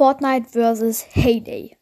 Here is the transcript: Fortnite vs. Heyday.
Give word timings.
Fortnite 0.00 0.48
vs. 0.50 1.02
Heyday. 1.12 1.79